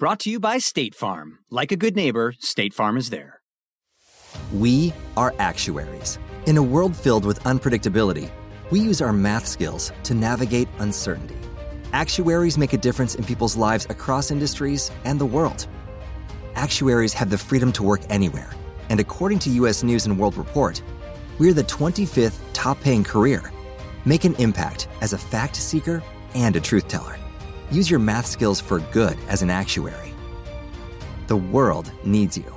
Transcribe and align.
Brought 0.00 0.20
to 0.20 0.30
you 0.30 0.40
by 0.40 0.56
State 0.56 0.94
Farm. 0.94 1.40
Like 1.50 1.72
a 1.72 1.76
good 1.76 1.94
neighbor, 1.94 2.34
State 2.38 2.72
Farm 2.72 2.96
is 2.96 3.10
there. 3.10 3.42
We 4.50 4.94
are 5.14 5.34
actuaries. 5.38 6.18
In 6.46 6.56
a 6.56 6.62
world 6.62 6.96
filled 6.96 7.26
with 7.26 7.38
unpredictability, 7.40 8.30
we 8.70 8.80
use 8.80 9.02
our 9.02 9.12
math 9.12 9.46
skills 9.46 9.92
to 10.04 10.14
navigate 10.14 10.68
uncertainty. 10.78 11.36
Actuaries 11.92 12.56
make 12.56 12.72
a 12.72 12.78
difference 12.78 13.14
in 13.14 13.24
people's 13.24 13.56
lives 13.56 13.86
across 13.90 14.30
industries 14.30 14.90
and 15.04 15.20
the 15.20 15.26
world. 15.26 15.66
Actuaries 16.54 17.12
have 17.12 17.28
the 17.28 17.36
freedom 17.36 17.70
to 17.70 17.82
work 17.82 18.00
anywhere, 18.08 18.48
and 18.88 19.00
according 19.00 19.38
to 19.40 19.50
US 19.50 19.82
News 19.82 20.06
and 20.06 20.18
World 20.18 20.38
Report, 20.38 20.82
we're 21.38 21.52
the 21.52 21.64
25th 21.64 22.38
top 22.54 22.80
paying 22.80 23.04
career. 23.04 23.52
Make 24.06 24.24
an 24.24 24.34
impact 24.36 24.88
as 25.02 25.12
a 25.12 25.18
fact 25.18 25.56
seeker 25.56 26.02
and 26.34 26.56
a 26.56 26.60
truth 26.60 26.88
teller. 26.88 27.18
Use 27.70 27.90
your 27.90 28.00
math 28.00 28.26
skills 28.26 28.60
for 28.60 28.80
good 28.92 29.16
as 29.28 29.42
an 29.42 29.50
actuary. 29.50 30.12
The 31.28 31.36
world 31.36 31.92
needs 32.04 32.36
you. 32.36 32.56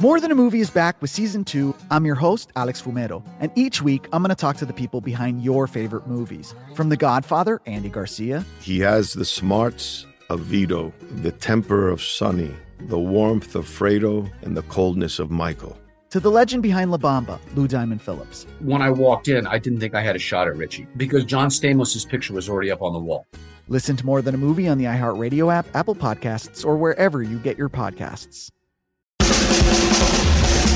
More 0.00 0.20
Than 0.20 0.30
a 0.30 0.34
Movie 0.34 0.60
is 0.60 0.70
back 0.70 1.00
with 1.00 1.10
season 1.10 1.44
two. 1.44 1.74
I'm 1.90 2.04
your 2.04 2.14
host, 2.16 2.50
Alex 2.56 2.82
Fumero, 2.82 3.24
and 3.40 3.50
each 3.54 3.80
week 3.80 4.06
I'm 4.12 4.22
going 4.22 4.30
to 4.30 4.34
talk 4.34 4.56
to 4.58 4.66
the 4.66 4.72
people 4.72 5.00
behind 5.00 5.42
your 5.42 5.66
favorite 5.66 6.06
movies. 6.06 6.54
From 6.74 6.88
The 6.88 6.96
Godfather, 6.96 7.60
Andy 7.66 7.88
Garcia. 7.88 8.44
He 8.60 8.80
has 8.80 9.12
the 9.12 9.24
smarts 9.24 10.04
of 10.30 10.40
Vito, 10.40 10.92
the 11.22 11.32
temper 11.32 11.88
of 11.88 12.02
Sonny, 12.02 12.54
the 12.80 12.98
warmth 12.98 13.54
of 13.54 13.66
Fredo, 13.66 14.30
and 14.42 14.56
the 14.56 14.62
coldness 14.62 15.18
of 15.18 15.30
Michael 15.30 15.76
to 16.14 16.20
the 16.20 16.30
legend 16.30 16.62
behind 16.62 16.92
La 16.92 16.96
Bamba, 16.96 17.40
Lou 17.56 17.66
Diamond 17.66 18.00
Phillips. 18.00 18.46
When 18.60 18.80
I 18.80 18.88
walked 18.88 19.26
in, 19.26 19.48
I 19.48 19.58
didn't 19.58 19.80
think 19.80 19.96
I 19.96 20.00
had 20.00 20.14
a 20.14 20.18
shot 20.20 20.46
at 20.46 20.56
Richie 20.56 20.86
because 20.96 21.24
John 21.24 21.48
Stamos' 21.48 22.08
picture 22.08 22.32
was 22.32 22.48
already 22.48 22.70
up 22.70 22.82
on 22.82 22.92
the 22.92 23.00
wall. 23.00 23.26
Listen 23.66 23.96
to 23.96 24.06
More 24.06 24.22
Than 24.22 24.32
a 24.32 24.38
Movie 24.38 24.68
on 24.68 24.78
the 24.78 24.84
iHeartRadio 24.84 25.52
app, 25.52 25.66
Apple 25.74 25.96
Podcasts, 25.96 26.64
or 26.64 26.76
wherever 26.76 27.24
you 27.24 27.40
get 27.40 27.58
your 27.58 27.68
podcasts. 27.68 28.52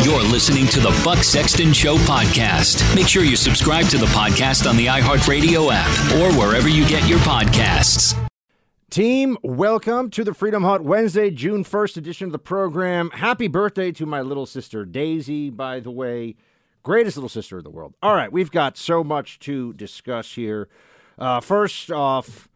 You're 0.04 0.25
listening 0.25 0.66
to 0.66 0.81
the 0.81 1.00
Buck 1.04 1.19
Sexton 1.19 1.72
Show 1.72 1.98
podcast. 1.98 2.82
Make 2.97 3.06
sure 3.06 3.22
you 3.22 3.37
subscribe 3.37 3.87
to 3.91 3.98
the 3.98 4.06
podcast 4.06 4.69
on 4.69 4.77
the 4.77 4.87
iHeartRadio 4.87 5.71
app 5.72 6.15
or 6.16 6.37
wherever 6.37 6.69
you 6.69 6.84
get 6.88 7.09
your 7.09 7.21
podcasts. 7.21 8.28
Team, 8.91 9.37
welcome 9.43 10.09
to 10.09 10.25
the 10.25 10.32
Freedom 10.32 10.62
Hut 10.62 10.82
Wednesday, 10.82 11.31
June 11.31 11.62
1st 11.62 11.99
edition 11.99 12.25
of 12.25 12.32
the 12.32 12.38
program. 12.38 13.10
Happy 13.10 13.47
birthday 13.47 13.93
to 13.93 14.06
my 14.06 14.22
little 14.22 14.47
sister 14.47 14.87
Daisy, 14.87 15.50
by 15.50 15.78
the 15.78 15.91
way. 15.91 16.37
Greatest 16.82 17.19
little 17.19 17.28
sister 17.28 17.59
in 17.59 17.65
the 17.65 17.71
world. 17.71 17.93
All 18.03 18.15
right, 18.15 18.32
we've 18.32 18.50
got 18.50 18.78
so 18.78 19.04
much 19.04 19.41
to 19.41 19.75
discuss 19.75 20.32
here. 20.32 20.69
Uh, 21.19 21.41
first 21.41 21.91
off, 21.91 22.48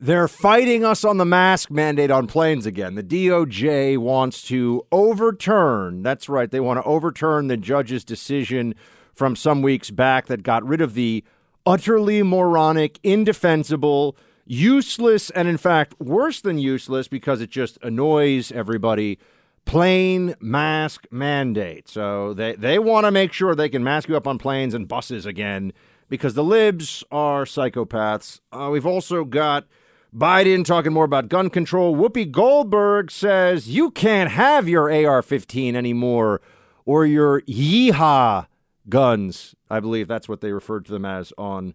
they're 0.00 0.26
fighting 0.26 0.86
us 0.86 1.04
on 1.04 1.18
the 1.18 1.26
mask 1.26 1.70
mandate 1.70 2.10
on 2.10 2.28
planes 2.28 2.64
again. 2.64 2.94
The 2.94 3.02
DOJ 3.02 3.98
wants 3.98 4.40
to 4.48 4.86
overturn, 4.90 6.02
that's 6.02 6.30
right, 6.30 6.50
they 6.50 6.60
want 6.60 6.78
to 6.78 6.84
overturn 6.84 7.48
the 7.48 7.58
judge's 7.58 8.06
decision 8.06 8.74
from 9.12 9.36
some 9.36 9.60
weeks 9.60 9.90
back 9.90 10.28
that 10.28 10.42
got 10.42 10.66
rid 10.66 10.80
of 10.80 10.94
the 10.94 11.22
utterly 11.66 12.22
moronic, 12.22 12.98
indefensible, 13.02 14.16
useless 14.46 15.30
and 15.30 15.48
in 15.48 15.56
fact 15.56 15.98
worse 16.00 16.40
than 16.40 16.58
useless 16.58 17.08
because 17.08 17.40
it 17.40 17.50
just 17.50 17.78
annoys 17.82 18.52
everybody. 18.52 19.18
Plane 19.64 20.34
mask 20.40 21.06
mandate. 21.10 21.88
So 21.88 22.34
they, 22.34 22.54
they 22.54 22.78
want 22.78 23.06
to 23.06 23.10
make 23.10 23.32
sure 23.32 23.54
they 23.54 23.70
can 23.70 23.82
mask 23.82 24.08
you 24.08 24.16
up 24.16 24.26
on 24.26 24.38
planes 24.38 24.74
and 24.74 24.86
buses 24.86 25.24
again 25.24 25.72
because 26.08 26.34
the 26.34 26.44
libs 26.44 27.02
are 27.10 27.44
psychopaths. 27.44 28.40
Uh, 28.52 28.68
we've 28.70 28.86
also 28.86 29.24
got 29.24 29.66
biden 30.14 30.64
talking 30.64 30.92
more 30.92 31.04
about 31.04 31.28
gun 31.28 31.48
control. 31.48 31.96
Whoopi 31.96 32.30
goldberg 32.30 33.10
says 33.10 33.68
you 33.68 33.90
can't 33.90 34.30
have 34.30 34.68
your 34.68 34.90
ar-15 34.90 35.74
anymore 35.74 36.40
or 36.84 37.06
your 37.06 37.40
yeehaw 37.42 38.46
guns. 38.88 39.54
I 39.70 39.80
believe 39.80 40.08
that's 40.08 40.28
what 40.28 40.40
they 40.40 40.52
referred 40.52 40.84
to 40.86 40.92
them 40.92 41.04
as 41.04 41.32
on 41.38 41.74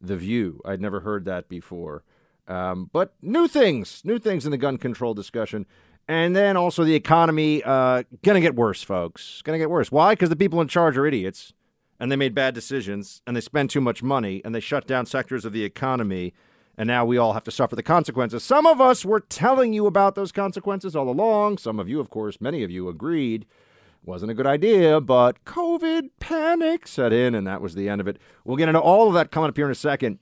the 0.00 0.16
View. 0.16 0.60
I'd 0.64 0.80
never 0.80 1.00
heard 1.00 1.24
that 1.26 1.48
before. 1.48 2.04
Um, 2.46 2.88
but 2.92 3.14
new 3.20 3.46
things, 3.46 4.02
new 4.04 4.18
things 4.18 4.44
in 4.44 4.50
the 4.50 4.56
gun 4.56 4.78
control 4.78 5.14
discussion. 5.14 5.66
And 6.08 6.34
then 6.34 6.56
also 6.56 6.84
the 6.84 6.94
economy, 6.94 7.62
uh, 7.62 8.04
gonna 8.22 8.40
get 8.40 8.54
worse, 8.54 8.82
folks. 8.82 9.42
Gonna 9.42 9.58
get 9.58 9.68
worse. 9.68 9.92
Why? 9.92 10.12
Because 10.12 10.30
the 10.30 10.36
people 10.36 10.60
in 10.62 10.68
charge 10.68 10.96
are 10.96 11.04
idiots, 11.04 11.52
and 12.00 12.10
they 12.10 12.16
made 12.16 12.34
bad 12.34 12.54
decisions, 12.54 13.20
and 13.26 13.36
they 13.36 13.42
spend 13.42 13.68
too 13.68 13.82
much 13.82 14.02
money, 14.02 14.40
and 14.44 14.54
they 14.54 14.60
shut 14.60 14.86
down 14.86 15.04
sectors 15.04 15.44
of 15.44 15.52
the 15.52 15.64
economy, 15.64 16.32
and 16.78 16.86
now 16.86 17.04
we 17.04 17.18
all 17.18 17.34
have 17.34 17.44
to 17.44 17.50
suffer 17.50 17.76
the 17.76 17.82
consequences. 17.82 18.42
Some 18.42 18.64
of 18.64 18.80
us 18.80 19.04
were 19.04 19.20
telling 19.20 19.74
you 19.74 19.86
about 19.86 20.14
those 20.14 20.32
consequences 20.32 20.96
all 20.96 21.10
along. 21.10 21.58
Some 21.58 21.78
of 21.78 21.88
you, 21.88 22.00
of 22.00 22.08
course, 22.08 22.40
many 22.40 22.62
of 22.62 22.70
you 22.70 22.88
agreed 22.88 23.44
wasn't 24.04 24.30
a 24.30 24.34
good 24.34 24.46
idea, 24.46 25.00
but 25.00 25.44
COVID 25.44 26.10
panic 26.20 26.86
set 26.86 27.12
in, 27.12 27.34
and 27.34 27.46
that 27.46 27.60
was 27.60 27.74
the 27.74 27.88
end 27.88 28.00
of 28.00 28.08
it. 28.08 28.18
We'll 28.44 28.56
get 28.56 28.68
into 28.68 28.80
all 28.80 29.08
of 29.08 29.14
that 29.14 29.30
coming 29.30 29.48
up 29.48 29.56
here 29.56 29.66
in 29.66 29.72
a 29.72 29.76
second. 29.76 30.18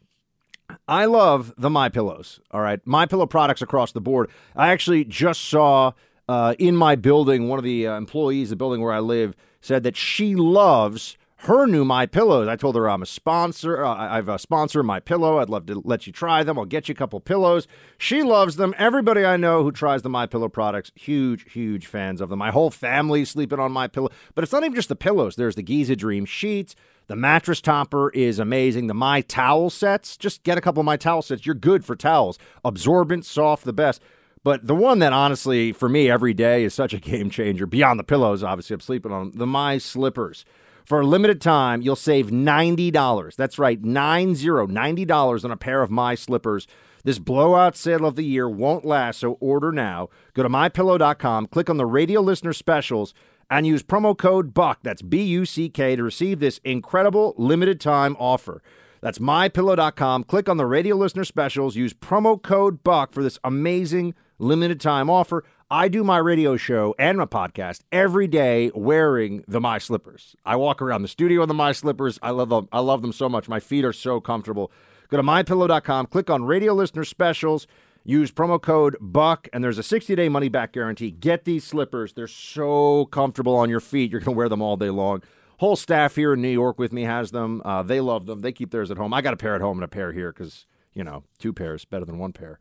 I 0.88 1.04
love 1.04 1.54
the 1.56 1.70
My 1.70 1.88
Pillows. 1.88 2.40
All 2.50 2.60
right, 2.60 2.80
My 2.84 3.06
Pillow 3.06 3.26
products 3.26 3.62
across 3.62 3.92
the 3.92 4.00
board. 4.00 4.30
I 4.54 4.68
actually 4.68 5.04
just 5.04 5.42
saw 5.42 5.92
uh, 6.28 6.54
in 6.58 6.76
my 6.76 6.96
building 6.96 7.48
one 7.48 7.58
of 7.58 7.64
the 7.64 7.86
uh, 7.86 7.96
employees, 7.96 8.50
the 8.50 8.56
building 8.56 8.80
where 8.80 8.92
I 8.92 9.00
live, 9.00 9.36
said 9.60 9.84
that 9.84 9.96
she 9.96 10.34
loves 10.34 11.16
her 11.40 11.66
new 11.66 11.84
My 11.84 12.06
Pillows. 12.06 12.48
I 12.48 12.56
told 12.56 12.76
her 12.76 12.88
I'm 12.88 13.02
a 13.02 13.06
sponsor. 13.06 13.84
Uh, 13.84 13.94
I've 13.94 14.28
a 14.28 14.38
sponsor 14.38 14.82
My 14.82 15.00
Pillow. 15.00 15.38
I'd 15.38 15.50
love 15.50 15.66
to 15.66 15.80
let 15.84 16.06
you 16.06 16.12
try 16.12 16.42
them. 16.42 16.58
I'll 16.58 16.64
get 16.64 16.88
you 16.88 16.92
a 16.92 16.96
couple 16.96 17.20
pillows. 17.20 17.68
She 17.98 18.22
loves 18.22 18.56
them. 18.56 18.74
Everybody 18.78 19.24
I 19.24 19.36
know 19.36 19.62
who 19.62 19.70
tries 19.70 20.02
the 20.02 20.08
My 20.08 20.26
Pillow 20.26 20.48
products, 20.48 20.92
huge, 20.94 21.52
huge 21.52 21.86
fans 21.86 22.20
of 22.20 22.30
them. 22.30 22.38
My 22.38 22.50
whole 22.50 22.70
family's 22.70 23.30
sleeping 23.30 23.60
on 23.60 23.70
My 23.70 23.86
Pillow. 23.86 24.08
But 24.34 24.44
it's 24.44 24.52
not 24.52 24.64
even 24.64 24.74
just 24.74 24.88
the 24.88 24.96
pillows. 24.96 25.36
There's 25.36 25.56
the 25.56 25.62
Giza 25.62 25.94
Dream 25.94 26.24
sheets. 26.24 26.74
The 27.06 27.16
mattress 27.16 27.60
topper 27.60 28.10
is 28.10 28.38
amazing. 28.38 28.86
The 28.86 28.94
My 28.94 29.20
Towel 29.20 29.70
sets, 29.70 30.16
just 30.16 30.42
get 30.42 30.58
a 30.58 30.60
couple 30.60 30.80
of 30.80 30.86
My 30.86 30.96
Towel 30.96 31.22
sets. 31.22 31.46
You're 31.46 31.54
good 31.54 31.84
for 31.84 31.94
towels. 31.94 32.38
Absorbent, 32.64 33.24
soft, 33.24 33.64
the 33.64 33.72
best. 33.72 34.02
But 34.42 34.66
the 34.66 34.74
one 34.74 35.00
that 35.00 35.12
honestly, 35.12 35.72
for 35.72 35.88
me, 35.88 36.10
every 36.10 36.32
day 36.32 36.64
is 36.64 36.72
such 36.72 36.94
a 36.94 36.98
game 37.00 37.30
changer, 37.30 37.66
beyond 37.66 38.00
the 38.00 38.04
pillows, 38.04 38.42
obviously, 38.42 38.74
I'm 38.74 38.80
sleeping 38.80 39.12
on 39.12 39.32
the 39.34 39.46
My 39.46 39.78
Slippers. 39.78 40.44
For 40.86 41.00
a 41.00 41.06
limited 41.06 41.40
time, 41.40 41.82
you'll 41.82 41.96
save 41.96 42.30
$90. 42.30 43.34
That's 43.34 43.58
right, 43.58 43.82
nine 43.82 44.36
zero, 44.36 44.68
$90 44.68 45.44
on 45.44 45.50
a 45.50 45.56
pair 45.56 45.82
of 45.82 45.90
My 45.90 46.14
Slippers. 46.14 46.68
This 47.02 47.18
blowout 47.18 47.76
sale 47.76 48.06
of 48.06 48.14
the 48.14 48.22
year 48.22 48.48
won't 48.48 48.84
last, 48.84 49.18
so 49.18 49.32
order 49.40 49.72
now. 49.72 50.10
Go 50.32 50.44
to 50.44 50.48
mypillow.com, 50.48 51.48
click 51.48 51.68
on 51.68 51.76
the 51.76 51.86
radio 51.86 52.20
listener 52.20 52.52
specials, 52.52 53.14
and 53.50 53.66
use 53.66 53.82
promo 53.82 54.16
code 54.16 54.54
BUCK, 54.54 54.78
that's 54.84 55.02
B 55.02 55.22
U 55.22 55.44
C 55.44 55.68
K, 55.68 55.96
to 55.96 56.04
receive 56.04 56.38
this 56.38 56.60
incredible 56.62 57.34
limited 57.36 57.80
time 57.80 58.16
offer. 58.20 58.62
That's 59.00 59.18
mypillow.com. 59.18 60.22
Click 60.22 60.48
on 60.48 60.56
the 60.56 60.66
radio 60.66 60.94
listener 60.94 61.24
specials, 61.24 61.74
use 61.74 61.94
promo 61.94 62.40
code 62.40 62.84
BUCK 62.84 63.12
for 63.12 63.24
this 63.24 63.40
amazing 63.42 64.14
limited 64.38 64.80
time 64.80 65.10
offer. 65.10 65.42
I 65.68 65.88
do 65.88 66.04
my 66.04 66.18
radio 66.18 66.56
show 66.56 66.94
and 66.96 67.18
my 67.18 67.24
podcast 67.24 67.80
every 67.90 68.28
day 68.28 68.70
wearing 68.72 69.42
the 69.48 69.60
My 69.60 69.78
Slippers. 69.78 70.36
I 70.44 70.54
walk 70.54 70.80
around 70.80 71.02
the 71.02 71.08
studio 71.08 71.42
in 71.42 71.48
the 71.48 71.54
My 71.54 71.72
Slippers. 71.72 72.20
I 72.22 72.30
love 72.30 72.50
them. 72.50 72.68
I 72.70 72.78
love 72.78 73.02
them 73.02 73.12
so 73.12 73.28
much. 73.28 73.48
My 73.48 73.58
feet 73.58 73.84
are 73.84 73.92
so 73.92 74.20
comfortable. 74.20 74.70
Go 75.08 75.16
to 75.16 75.24
mypillow.com, 75.24 76.06
click 76.06 76.30
on 76.30 76.44
radio 76.44 76.72
listener 76.72 77.02
specials, 77.02 77.66
use 78.04 78.30
promo 78.30 78.62
code 78.62 78.96
BUCK, 79.00 79.48
and 79.52 79.64
there's 79.64 79.78
a 79.78 79.82
60 79.82 80.14
day 80.14 80.28
money 80.28 80.48
back 80.48 80.72
guarantee. 80.72 81.10
Get 81.10 81.44
these 81.44 81.64
slippers. 81.64 82.12
They're 82.12 82.28
so 82.28 83.06
comfortable 83.06 83.56
on 83.56 83.68
your 83.68 83.80
feet. 83.80 84.12
You're 84.12 84.20
going 84.20 84.34
to 84.34 84.38
wear 84.38 84.48
them 84.48 84.62
all 84.62 84.76
day 84.76 84.90
long. 84.90 85.24
Whole 85.58 85.74
staff 85.74 86.14
here 86.14 86.34
in 86.34 86.42
New 86.42 86.48
York 86.48 86.78
with 86.78 86.92
me 86.92 87.02
has 87.02 87.32
them. 87.32 87.60
Uh, 87.64 87.82
they 87.82 87.98
love 88.00 88.26
them. 88.26 88.38
They 88.38 88.52
keep 88.52 88.70
theirs 88.70 88.92
at 88.92 88.98
home. 88.98 89.12
I 89.12 89.20
got 89.20 89.34
a 89.34 89.36
pair 89.36 89.56
at 89.56 89.60
home 89.60 89.78
and 89.78 89.84
a 89.84 89.88
pair 89.88 90.12
here 90.12 90.32
because, 90.32 90.64
you 90.92 91.02
know, 91.02 91.24
two 91.40 91.52
pairs 91.52 91.84
better 91.84 92.04
than 92.04 92.18
one 92.18 92.32
pair. 92.32 92.60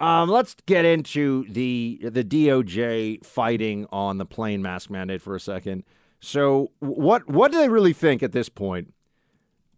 Um, 0.00 0.28
let's 0.28 0.54
get 0.66 0.84
into 0.84 1.44
the 1.48 1.98
the 2.02 2.22
DOJ 2.22 3.24
fighting 3.24 3.86
on 3.90 4.18
the 4.18 4.26
plane 4.26 4.62
mask 4.62 4.90
mandate 4.90 5.20
for 5.20 5.34
a 5.34 5.40
second. 5.40 5.84
So, 6.20 6.70
what 6.78 7.28
what 7.28 7.50
do 7.52 7.58
they 7.58 7.68
really 7.68 7.92
think 7.92 8.22
at 8.22 8.32
this 8.32 8.48
point? 8.48 8.94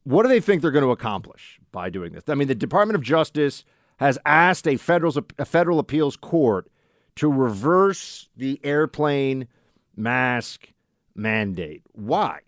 What 0.05 0.23
do 0.23 0.29
they 0.29 0.41
think 0.41 0.63
they're 0.63 0.71
going 0.71 0.85
to 0.85 0.91
accomplish 0.91 1.59
by 1.73 1.91
doing 1.91 2.13
this? 2.13 2.25
I 2.29 2.35
mean, 2.35 2.49
the 2.49 2.55
Department 2.55 2.97
of 2.97 3.03
Justice 3.03 3.65
has 3.99 4.19
asked 4.27 4.67
a 4.67 4.77
federal 4.77 5.15
a 5.39 5.45
federal 5.45 5.79
appeals 5.79 6.17
court 6.17 6.71
to 7.17 7.31
reverse 7.31 8.29
the 8.37 8.61
airplane 8.63 9.49
mask 9.97 10.73
mandate. 11.15 11.83
Why? 11.93 12.41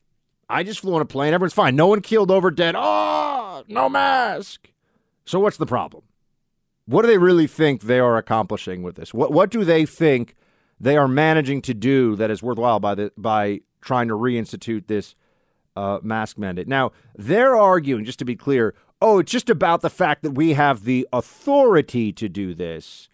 I 0.48 0.62
just 0.62 0.80
flew 0.80 0.94
on 0.94 1.00
a 1.00 1.06
plane. 1.06 1.32
Everyone's 1.32 1.54
fine. 1.54 1.76
No 1.76 1.86
one 1.86 2.02
killed 2.02 2.30
over 2.30 2.50
dead. 2.50 2.74
Oh, 2.76 3.64
no 3.68 3.88
mask. 3.88 4.70
So 5.24 5.40
what's 5.40 5.56
the 5.56 5.66
problem? 5.66 6.02
What 6.86 7.02
do 7.02 7.08
they 7.08 7.18
really 7.18 7.46
think 7.46 7.82
they 7.82 8.00
are 8.00 8.16
accomplishing 8.16 8.82
with 8.82 8.96
this? 8.96 9.14
What 9.14 9.32
what 9.32 9.50
do 9.50 9.64
they 9.64 9.86
think 9.86 10.34
they 10.80 10.96
are 10.96 11.08
managing 11.08 11.62
to 11.62 11.74
do 11.74 12.16
that 12.16 12.30
is 12.30 12.42
worthwhile 12.42 12.80
by 12.80 12.94
the 12.94 13.12
by 13.16 13.60
trying 13.80 14.08
to 14.08 14.14
reinstitute 14.14 14.86
this 14.88 15.14
uh, 15.76 15.98
mask 16.02 16.38
mandate? 16.38 16.68
Now 16.68 16.92
they're 17.16 17.56
arguing, 17.56 18.04
just 18.04 18.18
to 18.18 18.24
be 18.24 18.36
clear, 18.36 18.74
oh, 19.00 19.20
it's 19.20 19.32
just 19.32 19.48
about 19.48 19.80
the 19.80 19.90
fact 19.90 20.22
that 20.22 20.32
we 20.32 20.54
have 20.54 20.84
the 20.84 21.06
authority 21.12 22.12
to 22.12 22.28
do 22.28 22.54
this. 22.54 23.08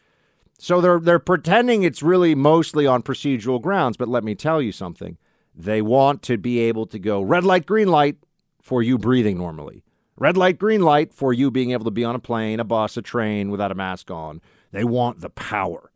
So 0.59 0.81
they're 0.81 0.99
they're 0.99 1.19
pretending 1.19 1.83
it's 1.83 2.03
really 2.03 2.35
mostly 2.35 2.87
on 2.87 3.03
procedural 3.03 3.61
grounds. 3.61 3.97
But 3.97 4.09
let 4.09 4.25
me 4.25 4.35
tell 4.35 4.63
you 4.63 4.73
something: 4.73 5.19
they 5.55 5.83
want 5.83 6.23
to 6.23 6.39
be 6.39 6.59
able 6.61 6.87
to 6.87 6.99
go 6.99 7.21
red 7.21 7.45
light, 7.45 7.67
green 7.67 7.89
light 7.89 8.17
for 8.63 8.83
you 8.83 8.99
breathing 8.99 9.39
normally. 9.39 9.83
Red 10.19 10.37
light, 10.37 10.59
green 10.59 10.83
light 10.83 11.15
for 11.15 11.33
you 11.33 11.51
being 11.51 11.71
able 11.71 11.85
to 11.85 11.93
be 11.93 12.05
on 12.05 12.17
a 12.17 12.19
plane, 12.19 12.59
a 12.59 12.65
bus, 12.65 12.97
a 12.97 13.03
train 13.03 13.51
without 13.51 13.71
a 13.71 13.77
mask 13.77 14.11
on. 14.11 14.41
They 14.73 14.83
want 14.85 15.21
the 15.21 15.31
power. 15.31 15.93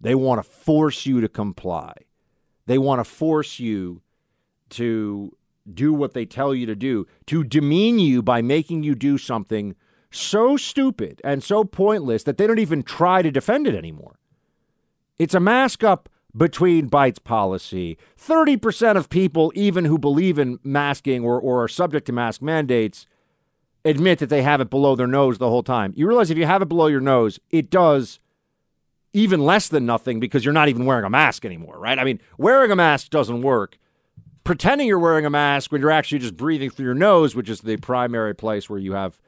They 0.00 0.14
want 0.14 0.38
to 0.38 0.48
force 0.48 1.06
you 1.06 1.22
to 1.22 1.28
comply. 1.28 1.94
They 2.66 2.76
want 2.76 3.00
to 3.00 3.04
force 3.04 3.58
you 3.58 4.02
to 4.70 5.34
do 5.72 5.94
what 5.94 6.12
they 6.12 6.26
tell 6.26 6.54
you 6.54 6.66
to 6.66 6.76
do, 6.76 7.06
to 7.26 7.42
demean 7.42 7.98
you 7.98 8.22
by 8.22 8.42
making 8.42 8.82
you 8.82 8.94
do 8.94 9.16
something 9.16 9.74
so 10.10 10.58
stupid 10.58 11.22
and 11.24 11.42
so 11.42 11.64
pointless 11.64 12.22
that 12.24 12.36
they 12.36 12.46
don't 12.46 12.58
even 12.58 12.82
try 12.82 13.22
to 13.22 13.30
defend 13.30 13.66
it 13.66 13.74
anymore. 13.74 14.18
It's 15.18 15.34
a 15.34 15.40
mask 15.40 15.82
up 15.82 16.10
between 16.36 16.88
bites 16.88 17.18
policy. 17.18 17.96
30% 18.18 18.96
of 18.96 19.08
people, 19.08 19.52
even 19.54 19.86
who 19.86 19.98
believe 19.98 20.38
in 20.38 20.58
masking 20.62 21.24
or, 21.24 21.40
or 21.40 21.62
are 21.62 21.68
subject 21.68 22.06
to 22.06 22.12
mask 22.12 22.42
mandates, 22.42 23.06
admit 23.84 24.18
that 24.18 24.28
they 24.28 24.42
have 24.42 24.60
it 24.60 24.70
below 24.70 24.96
their 24.96 25.06
nose 25.06 25.38
the 25.38 25.48
whole 25.48 25.62
time. 25.62 25.92
You 25.96 26.06
realize 26.06 26.30
if 26.30 26.38
you 26.38 26.46
have 26.46 26.62
it 26.62 26.68
below 26.68 26.86
your 26.86 27.00
nose, 27.00 27.38
it 27.50 27.70
does 27.70 28.18
even 29.12 29.40
less 29.40 29.68
than 29.68 29.86
nothing 29.86 30.18
because 30.20 30.44
you're 30.44 30.54
not 30.54 30.68
even 30.68 30.86
wearing 30.86 31.04
a 31.04 31.10
mask 31.10 31.44
anymore, 31.44 31.78
right? 31.78 31.98
I 31.98 32.04
mean, 32.04 32.20
wearing 32.36 32.70
a 32.70 32.76
mask 32.76 33.10
doesn't 33.10 33.42
work. 33.42 33.78
Pretending 34.42 34.88
you're 34.88 34.98
wearing 34.98 35.24
a 35.24 35.30
mask 35.30 35.72
when 35.72 35.80
you're 35.80 35.90
actually 35.90 36.18
just 36.18 36.36
breathing 36.36 36.68
through 36.68 36.86
your 36.86 36.94
nose, 36.94 37.34
which 37.34 37.48
is 37.48 37.60
the 37.60 37.76
primary 37.76 38.34
place 38.34 38.68
where 38.68 38.78
you 38.78 38.92
have 38.92 39.20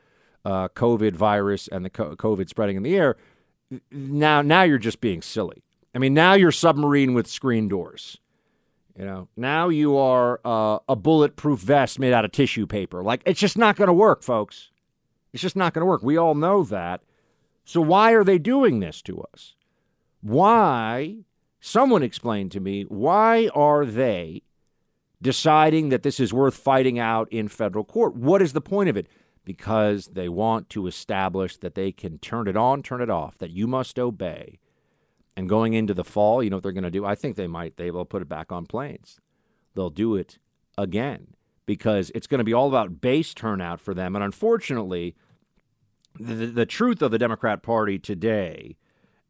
uh, 0.44 0.68
COVID 0.68 1.12
virus 1.12 1.68
and 1.68 1.84
the 1.84 1.90
COVID 1.90 2.48
spreading 2.48 2.76
in 2.76 2.82
the 2.82 2.96
air, 2.96 3.16
now 3.90 4.42
now 4.42 4.62
you're 4.62 4.78
just 4.78 5.00
being 5.00 5.22
silly. 5.22 5.62
I 5.94 5.98
mean, 5.98 6.12
now 6.12 6.34
you're 6.34 6.52
submarine 6.52 7.14
with 7.14 7.26
screen 7.26 7.68
doors. 7.68 8.18
You 8.98 9.04
know, 9.04 9.28
now 9.36 9.68
you 9.68 9.96
are 9.98 10.40
uh, 10.44 10.78
a 10.88 10.96
bulletproof 10.96 11.60
vest 11.60 11.98
made 11.98 12.14
out 12.14 12.24
of 12.24 12.32
tissue 12.32 12.66
paper. 12.66 13.02
Like, 13.02 13.22
it's 13.26 13.40
just 13.40 13.58
not 13.58 13.76
going 13.76 13.88
to 13.88 13.94
work, 13.94 14.22
folks. 14.22 14.70
It's 15.34 15.42
just 15.42 15.56
not 15.56 15.74
going 15.74 15.82
to 15.82 15.86
work. 15.86 16.02
We 16.02 16.16
all 16.16 16.34
know 16.34 16.64
that. 16.64 17.02
So, 17.64 17.82
why 17.82 18.12
are 18.12 18.24
they 18.24 18.38
doing 18.38 18.80
this 18.80 19.02
to 19.02 19.20
us? 19.34 19.54
Why, 20.22 21.16
someone 21.60 22.02
explained 22.02 22.52
to 22.52 22.60
me, 22.60 22.84
why 22.84 23.50
are 23.54 23.84
they 23.84 24.42
deciding 25.20 25.90
that 25.90 26.02
this 26.02 26.18
is 26.18 26.32
worth 26.32 26.56
fighting 26.56 26.98
out 26.98 27.30
in 27.30 27.48
federal 27.48 27.84
court? 27.84 28.16
What 28.16 28.40
is 28.40 28.54
the 28.54 28.62
point 28.62 28.88
of 28.88 28.96
it? 28.96 29.08
Because 29.44 30.06
they 30.06 30.28
want 30.28 30.70
to 30.70 30.86
establish 30.86 31.58
that 31.58 31.74
they 31.74 31.92
can 31.92 32.18
turn 32.18 32.48
it 32.48 32.56
on, 32.56 32.82
turn 32.82 33.02
it 33.02 33.10
off, 33.10 33.36
that 33.38 33.50
you 33.50 33.66
must 33.66 33.98
obey 33.98 34.58
and 35.36 35.48
going 35.48 35.74
into 35.74 35.94
the 35.94 36.04
fall, 36.04 36.42
you 36.42 36.50
know 36.50 36.56
what 36.56 36.62
they're 36.62 36.72
going 36.72 36.84
to 36.84 36.90
do? 36.90 37.04
I 37.04 37.14
think 37.14 37.36
they 37.36 37.46
might. 37.46 37.76
They 37.76 37.90
will 37.90 38.04
put 38.04 38.22
it 38.22 38.28
back 38.28 38.50
on 38.50 38.66
planes. 38.66 39.20
They'll 39.74 39.90
do 39.90 40.16
it 40.16 40.38
again 40.78 41.34
because 41.66 42.10
it's 42.14 42.26
going 42.26 42.38
to 42.38 42.44
be 42.44 42.54
all 42.54 42.68
about 42.68 43.00
base 43.00 43.34
turnout 43.34 43.80
for 43.80 43.92
them. 43.92 44.14
And 44.14 44.24
unfortunately, 44.24 45.14
the, 46.18 46.46
the 46.46 46.66
truth 46.66 47.02
of 47.02 47.10
the 47.10 47.18
Democrat 47.18 47.62
Party 47.62 47.98
today, 47.98 48.76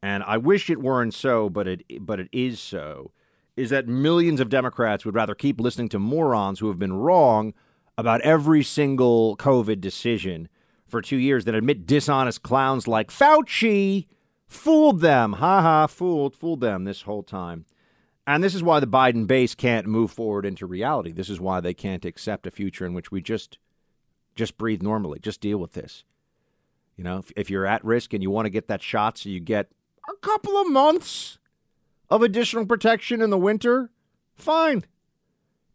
and 0.03 0.23
I 0.23 0.37
wish 0.37 0.71
it 0.71 0.81
weren't 0.81 1.15
so, 1.15 1.51
but 1.51 1.67
it 1.67 1.83
but 2.01 2.21
it 2.21 2.29
is 2.31 2.61
so, 2.61 3.11
is 3.57 3.71
that 3.71 3.89
millions 3.89 4.39
of 4.39 4.49
Democrats 4.49 5.05
would 5.05 5.15
rather 5.15 5.35
keep 5.35 5.61
listening 5.61 5.89
to 5.89 5.99
morons 5.99 6.61
who 6.61 6.69
have 6.69 6.79
been 6.79 6.93
wrong 6.93 7.55
about 7.99 8.21
every 8.21 8.63
single 8.63 9.37
COVID 9.39 9.81
decision 9.81 10.49
for 10.87 11.01
two 11.01 11.17
years 11.17 11.45
than 11.45 11.55
admit 11.55 11.87
dishonest 11.87 12.43
clowns 12.43 12.87
like 12.87 13.11
Fauci 13.11 14.07
Fooled 14.47 15.01
them. 15.01 15.35
Ha 15.35 15.61
ha, 15.61 15.87
fooled, 15.87 16.35
fooled 16.35 16.61
them 16.61 16.85
this 16.85 17.03
whole 17.03 17.23
time. 17.23 17.65
And 18.27 18.43
this 18.43 18.55
is 18.55 18.63
why 18.63 18.81
the 18.81 18.87
Biden 18.87 19.27
base 19.27 19.55
can't 19.55 19.87
move 19.87 20.11
forward 20.11 20.45
into 20.45 20.67
reality. 20.67 21.13
This 21.13 21.31
is 21.31 21.41
why 21.41 21.61
they 21.61 21.75
can't 21.75 22.05
accept 22.05 22.47
a 22.47 22.51
future 22.51 22.85
in 22.85 22.95
which 22.95 23.11
we 23.11 23.21
just 23.21 23.59
just 24.35 24.59
breathe 24.59 24.83
normally, 24.83 25.19
just 25.19 25.41
deal 25.41 25.59
with 25.59 25.73
this. 25.73 26.05
You 26.97 27.05
know, 27.05 27.19
if, 27.19 27.33
if 27.37 27.51
you're 27.51 27.67
at 27.67 27.85
risk 27.85 28.13
and 28.13 28.23
you 28.23 28.31
want 28.31 28.47
to 28.47 28.51
get 28.51 28.69
that 28.69 28.83
shot 28.83 29.19
so 29.19 29.29
you 29.29 29.41
get 29.41 29.71
a 30.09 30.17
couple 30.21 30.57
of 30.57 30.71
months 30.71 31.39
of 32.11 32.23
additional 32.23 32.67
protection 32.67 33.23
in 33.23 33.31
the 33.31 33.39
winter, 33.39 33.91
fine. 34.35 34.85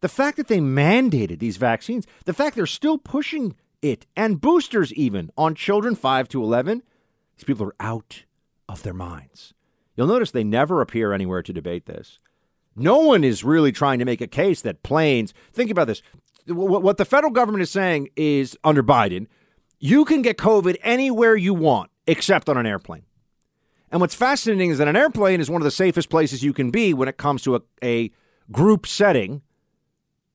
The 0.02 0.10
fact 0.10 0.38
that 0.38 0.48
they 0.48 0.60
mandated 0.60 1.40
these 1.40 1.58
vaccines, 1.58 2.06
the 2.26 2.34
fact 2.34 2.56
they're 2.56 2.66
still 2.66 2.98
pushing 2.98 3.56
it 3.82 4.06
and 4.16 4.42
boosters 4.42 4.94
even 4.94 5.32
on 5.38 5.56
children 5.56 5.96
5 5.96 6.28
to 6.30 6.44
11, 6.44 6.84
these 7.36 7.44
people 7.44 7.68
are 7.68 7.76
out 7.80 8.26
of 8.72 8.84
their 8.84 8.94
minds. 8.94 9.54
You'll 9.96 10.08
notice 10.08 10.32
they 10.32 10.44
never 10.44 10.82
appear 10.82 11.14
anywhere 11.14 11.44
to 11.44 11.54
debate 11.54 11.86
this. 11.86 12.20
No 12.76 13.00
one 13.00 13.24
is 13.24 13.44
really 13.44 13.72
trying 13.72 14.00
to 14.00 14.06
make 14.06 14.22
a 14.22 14.28
case 14.28 14.62
that 14.62 14.84
planes, 14.84 15.34
think 15.52 15.70
about 15.70 15.88
this. 15.88 16.02
What 16.48 16.98
the 16.98 17.06
federal 17.06 17.34
government 17.34 17.62
is 17.62 17.70
saying 17.70 18.10
is 18.16 18.58
under 18.64 18.82
Biden, 18.82 19.28
you 19.80 20.06
can 20.06 20.22
get 20.22 20.38
COVID 20.38 20.78
anywhere 20.82 21.36
you 21.36 21.54
want 21.54 21.92
except 22.08 22.48
on 22.48 22.58
an 22.58 22.66
airplane. 22.66 23.04
And 23.92 24.00
what's 24.00 24.16
fascinating 24.16 24.70
is 24.70 24.78
that 24.78 24.88
an 24.88 24.96
airplane 24.96 25.42
is 25.42 25.50
one 25.50 25.62
of 25.62 25.66
the 25.66 25.72
safest 25.72 26.10
places 26.10 26.44
you 26.44 26.54
can 26.54 26.72
be 26.72 26.94
when 26.94 27.10
it 27.10 27.18
comes 27.18 27.42
to 27.44 27.56
a, 27.56 27.62
a 27.84 28.12
group 28.52 28.88
setting 28.88 29.42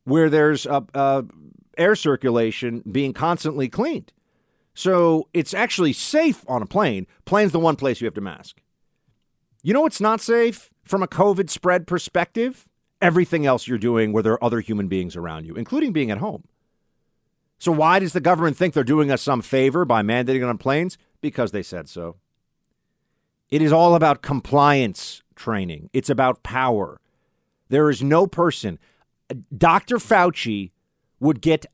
where 0.04 0.28
there's 0.28 0.66
a, 0.66 0.84
a 0.94 1.24
air 1.78 1.96
circulation 1.96 2.82
being 2.90 3.14
constantly 3.14 3.68
cleaned. 3.68 4.12
So 4.76 5.28
it's 5.32 5.54
actually 5.54 5.94
safe 5.94 6.44
on 6.46 6.60
a 6.60 6.66
plane. 6.66 7.06
Plane's 7.24 7.52
the 7.52 7.58
one 7.58 7.76
place 7.76 8.00
you 8.00 8.04
have 8.04 8.14
to 8.14 8.20
mask. 8.20 8.60
You 9.62 9.72
know 9.72 9.80
what's 9.80 10.02
not 10.02 10.20
safe 10.20 10.68
from 10.84 11.02
a 11.02 11.08
COVID 11.08 11.48
spread 11.48 11.86
perspective? 11.86 12.68
Everything 13.00 13.46
else 13.46 13.66
you're 13.66 13.78
doing 13.78 14.12
where 14.12 14.22
there 14.22 14.34
are 14.34 14.44
other 14.44 14.60
human 14.60 14.86
beings 14.86 15.16
around 15.16 15.46
you, 15.46 15.54
including 15.54 15.92
being 15.92 16.10
at 16.10 16.18
home. 16.18 16.44
So 17.58 17.72
why 17.72 17.98
does 17.98 18.12
the 18.12 18.20
government 18.20 18.58
think 18.58 18.74
they're 18.74 18.84
doing 18.84 19.10
us 19.10 19.22
some 19.22 19.40
favor 19.40 19.86
by 19.86 20.02
mandating 20.02 20.42
it 20.42 20.44
on 20.44 20.58
planes? 20.58 20.98
Because 21.22 21.52
they 21.52 21.62
said 21.62 21.88
so. 21.88 22.16
It 23.48 23.62
is 23.62 23.72
all 23.72 23.94
about 23.94 24.20
compliance 24.20 25.22
training. 25.36 25.88
It's 25.94 26.10
about 26.10 26.42
power. 26.42 27.00
There 27.70 27.88
is 27.88 28.02
no 28.02 28.26
person. 28.26 28.78
Dr. 29.56 29.96
Fauci 29.96 30.72
would 31.18 31.40
get 31.40 31.64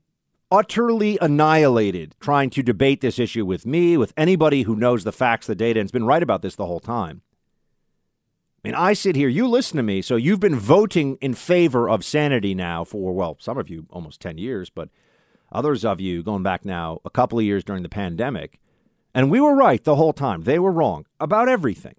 utterly 0.53 1.17
annihilated 1.19 2.15
trying 2.19 2.51
to 2.51 2.61
debate 2.61 3.01
this 3.01 3.17
issue 3.17 3.43
with 3.43 3.65
me, 3.65 3.97
with 3.97 4.13
anybody 4.15 4.61
who 4.61 4.75
knows 4.75 5.03
the 5.03 5.11
facts, 5.11 5.47
the 5.47 5.55
data, 5.55 5.79
and 5.79 5.85
has 5.85 5.91
been 5.91 6.05
right 6.05 6.21
about 6.21 6.43
this 6.43 6.55
the 6.55 6.67
whole 6.67 6.79
time. 6.79 7.23
I 8.63 8.67
mean, 8.67 8.75
I 8.75 8.93
sit 8.93 9.15
here, 9.15 9.27
you 9.27 9.47
listen 9.47 9.77
to 9.77 9.83
me, 9.83 10.03
so 10.03 10.15
you've 10.15 10.39
been 10.39 10.55
voting 10.55 11.17
in 11.21 11.33
favor 11.33 11.89
of 11.89 12.05
sanity 12.05 12.53
now 12.53 12.83
for, 12.83 13.13
well, 13.13 13.35
some 13.39 13.57
of 13.57 13.67
you 13.67 13.87
almost 13.89 14.21
10 14.21 14.37
years, 14.37 14.69
but 14.69 14.89
others 15.51 15.83
of 15.83 15.99
you 15.99 16.21
going 16.21 16.43
back 16.43 16.63
now 16.63 17.01
a 17.03 17.09
couple 17.09 17.39
of 17.39 17.45
years 17.45 17.63
during 17.63 17.81
the 17.81 17.89
pandemic. 17.89 18.59
And 19.15 19.31
we 19.31 19.41
were 19.41 19.55
right 19.55 19.83
the 19.83 19.95
whole 19.95 20.13
time. 20.13 20.43
They 20.43 20.59
were 20.59 20.71
wrong 20.71 21.07
about 21.19 21.49
everything, 21.49 21.95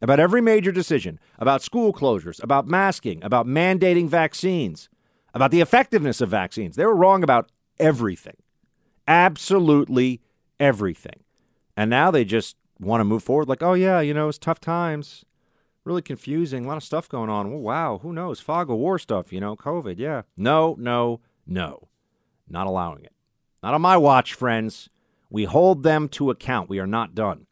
about 0.00 0.20
every 0.20 0.40
major 0.40 0.70
decision, 0.70 1.18
about 1.36 1.62
school 1.62 1.92
closures, 1.92 2.40
about 2.44 2.68
masking, 2.68 3.24
about 3.24 3.46
mandating 3.46 4.08
vaccines, 4.08 4.88
about 5.34 5.50
the 5.50 5.60
effectiveness 5.60 6.20
of 6.20 6.28
vaccines. 6.28 6.76
They 6.76 6.86
were 6.86 6.96
wrong 6.96 7.24
about 7.24 7.50
everything, 7.80 8.36
absolutely 9.06 10.20
everything. 10.58 11.24
And 11.76 11.90
now 11.90 12.10
they 12.10 12.24
just 12.24 12.56
want 12.80 13.00
to 13.00 13.04
move 13.04 13.22
forward 13.22 13.48
like, 13.48 13.62
oh, 13.62 13.74
yeah, 13.74 14.00
you 14.00 14.14
know, 14.14 14.28
it's 14.28 14.38
tough 14.38 14.60
times 14.60 15.24
really 15.88 16.02
confusing. 16.02 16.64
A 16.64 16.68
lot 16.68 16.76
of 16.76 16.84
stuff 16.84 17.08
going 17.08 17.30
on. 17.30 17.50
Well, 17.50 17.60
wow, 17.60 17.98
who 18.02 18.12
knows? 18.12 18.38
Fog 18.38 18.70
of 18.70 18.76
war 18.76 18.98
stuff, 18.98 19.32
you 19.32 19.40
know, 19.40 19.56
COVID. 19.56 19.98
Yeah. 19.98 20.22
No, 20.36 20.76
no, 20.78 21.20
no. 21.46 21.88
Not 22.48 22.66
allowing 22.66 23.04
it. 23.04 23.12
Not 23.62 23.74
on 23.74 23.80
my 23.80 23.96
watch, 23.96 24.34
friends. 24.34 24.88
We 25.30 25.44
hold 25.44 25.82
them 25.82 26.08
to 26.10 26.30
account. 26.30 26.68
We 26.68 26.78
are 26.78 26.86
not 26.86 27.14
done. 27.14 27.46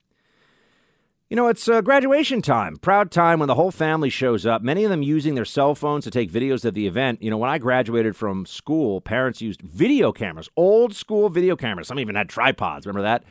You 1.28 1.34
know, 1.34 1.48
it's 1.48 1.68
uh, 1.68 1.80
graduation 1.80 2.40
time, 2.40 2.76
proud 2.76 3.10
time 3.10 3.40
when 3.40 3.48
the 3.48 3.56
whole 3.56 3.72
family 3.72 4.10
shows 4.10 4.46
up, 4.46 4.62
many 4.62 4.84
of 4.84 4.90
them 4.90 5.02
using 5.02 5.34
their 5.34 5.44
cell 5.44 5.74
phones 5.74 6.04
to 6.04 6.10
take 6.12 6.30
videos 6.30 6.64
of 6.64 6.74
the 6.74 6.86
event. 6.86 7.20
You 7.20 7.30
know, 7.30 7.36
when 7.36 7.50
I 7.50 7.58
graduated 7.58 8.14
from 8.14 8.46
school, 8.46 9.00
parents 9.00 9.42
used 9.42 9.60
video 9.60 10.12
cameras, 10.12 10.48
old 10.56 10.94
school 10.94 11.28
video 11.28 11.56
cameras. 11.56 11.88
Some 11.88 11.98
even 11.98 12.14
had 12.14 12.28
tripods. 12.28 12.86
Remember 12.86 13.02
that? 13.02 13.24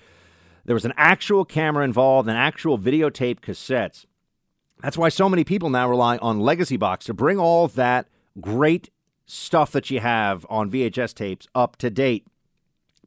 There 0.65 0.73
was 0.73 0.83
an 0.83 0.91
actual 0.97 1.45
camera 1.45 1.85
involved, 1.85 2.27
an 2.27 2.35
actual 2.35 2.77
videotape 2.77 3.39
cassettes. 3.39 4.05
That's 4.81 4.97
why 4.97 5.07
so 5.07 5.29
many 5.29 5.45
people 5.45 5.69
now 5.69 5.89
rely 5.89 6.17
on 6.17 6.41
Legacy 6.41 6.75
Box 6.75 7.05
to 7.05 7.13
bring 7.13 7.39
all 7.39 7.69
that 7.69 8.09
great 8.41 8.89
stuff 9.25 9.71
that 9.71 9.89
you 9.89 10.01
have 10.01 10.45
on 10.49 10.69
VHS 10.69 11.13
tapes 11.13 11.47
up 11.55 11.77
to 11.77 11.89
date 11.89 12.27